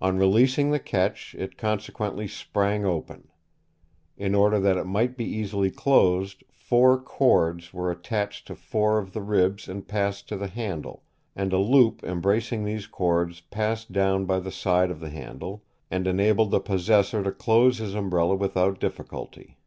[0.00, 3.28] On releasing the catch it consequently sprang open.
[4.16, 9.12] In order that it might be easily closed, four cords were attached to four of
[9.12, 11.02] the ribs and passed to the handle;
[11.36, 16.06] and a loop embracing these cords passed down by the side of the handle, and
[16.06, 19.58] enabled the possessor to close his umbrella without difficulty.